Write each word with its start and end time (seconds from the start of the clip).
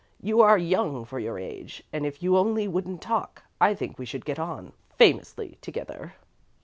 You 0.19 0.41
are 0.41 0.57
young 0.57 1.05
for 1.05 1.19
your 1.19 1.37
age, 1.37 1.83
and 1.93 2.07
if 2.07 2.23
you 2.23 2.35
only 2.35 2.67
wouldn't 2.67 3.03
talk, 3.03 3.43
I 3.61 3.75
think 3.75 3.99
we 3.99 4.05
should 4.07 4.25
get 4.25 4.39
on 4.39 4.73
famously 4.97 5.59
together." 5.61 6.15